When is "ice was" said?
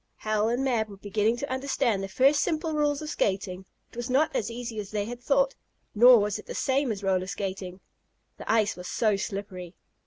8.51-8.87